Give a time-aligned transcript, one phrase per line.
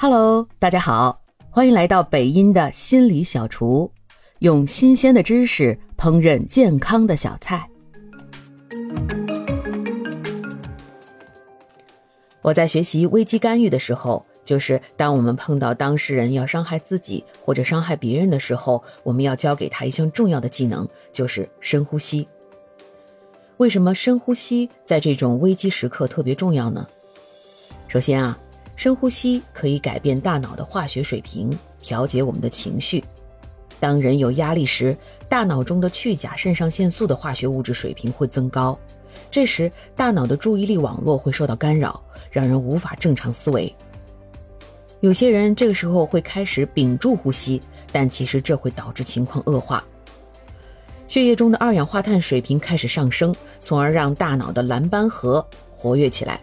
[0.00, 1.20] Hello，大家好，
[1.50, 3.90] 欢迎来到北音的心理小厨，
[4.38, 7.68] 用新鲜的知识烹饪健康的小菜。
[12.42, 22.28] 我在学习危机干预的时候，就是当我们碰到当事人要伤害自己或者伤害别人的时候，我们要教给他一项重要的技能，就是深呼吸。
[23.56, 26.86] 为什么深呼吸在这种危机时刻特别重要呢？
[27.88, 28.38] 首先啊。
[28.78, 31.50] 深呼吸可以改变大脑的化学水平，
[31.80, 33.02] 调节我们的情绪。
[33.80, 34.96] 当人有压力时，
[35.28, 38.78] 大脑中的去甲肾上腺素的化学物质水平会增高，
[39.32, 43.74] 这时大脑的注意力网络会受到干扰，让人无法正常思维。
[45.00, 49.82] 有些人这个时候会开始屏住呼吸，但其实这会导致情况恶化。
[51.08, 56.40] 血液中的二氧化碳水平开始上升，从而让大脑的蓝斑核活跃起来。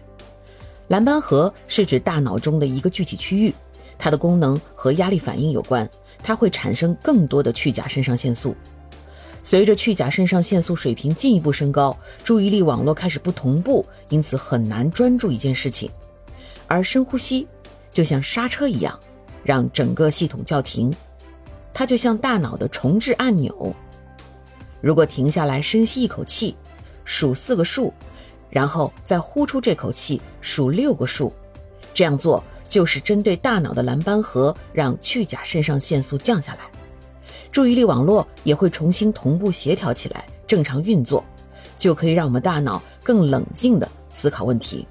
[0.88, 3.52] 蓝斑核是指大脑中的一个具体区域，
[3.98, 5.88] 它的功能和压力反应有关，
[6.22, 8.54] 它会产生更多的去甲肾上腺素。
[9.42, 15.90] 随着去甲肾上腺素水平进一步升高，注意力网络开始不同步，因此很难专注一件事情。
[16.66, 17.46] 而深呼吸
[17.92, 18.98] 就像刹车一样，
[19.44, 20.92] 让整个系统叫停。
[21.72, 23.74] 它就像大脑的重置按钮。
[24.80, 26.56] 如果停下来深吸一口气，
[27.04, 27.92] 数四个数。
[28.50, 31.32] 然后再呼出这口气，数六个数，
[31.92, 36.60] 这样做就是针对大脑的蓝斑核，让去甲肾上腺素降下来，
[37.52, 41.24] 注意力网络也会重新同步协调起来，正常运作，
[41.78, 44.86] 就可以让我们大脑更冷静地思考问题。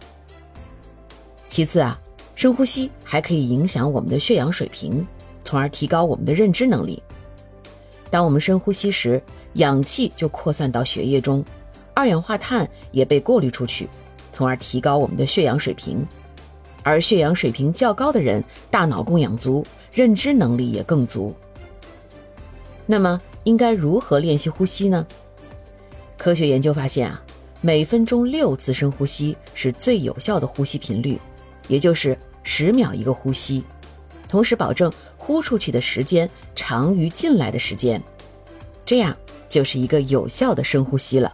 [1.48, 2.00] 其次啊，
[2.36, 5.06] 深呼吸还可以影响我们的血氧水平，
[5.44, 7.02] 从而提高我们的认知能力。
[8.10, 9.22] 当我们深呼吸时，
[9.54, 11.44] 氧气就扩散到血液中。
[11.96, 13.90] 二氧化碳也被过滤出去，
[14.32, 16.06] 从而提高我们的血氧水平。
[16.84, 21.34] 而血氧水平较高的人，大脑供氧足，认知能力也更足。
[22.86, 25.08] 那么，应该如何练习呼吸呢？
[26.18, 27.20] 科学研究发现啊，
[27.62, 31.20] 每分钟六次深呼吸是最有效的呼吸频率，
[31.68, 33.64] 也就是十秒一个呼吸，
[34.28, 38.00] 同时保证呼出去的时间长于进来的时间，
[38.86, 39.18] 这样
[39.50, 41.34] 就是一个有效的深呼吸了。